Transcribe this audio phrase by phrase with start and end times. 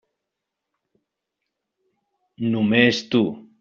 [2.55, 3.27] Només tu.